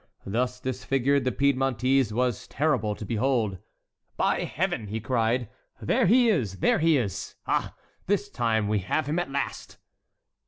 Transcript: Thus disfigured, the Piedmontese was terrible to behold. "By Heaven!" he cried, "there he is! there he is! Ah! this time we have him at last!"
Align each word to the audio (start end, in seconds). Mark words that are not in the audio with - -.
Thus 0.25 0.59
disfigured, 0.59 1.25
the 1.25 1.31
Piedmontese 1.31 2.11
was 2.11 2.47
terrible 2.47 2.95
to 2.95 3.05
behold. 3.05 3.59
"By 4.17 4.45
Heaven!" 4.45 4.87
he 4.87 4.99
cried, 4.99 5.47
"there 5.79 6.07
he 6.07 6.27
is! 6.27 6.53
there 6.55 6.79
he 6.79 6.97
is! 6.97 7.35
Ah! 7.45 7.75
this 8.07 8.27
time 8.27 8.67
we 8.67 8.79
have 8.79 9.05
him 9.05 9.19
at 9.19 9.29
last!" 9.29 9.77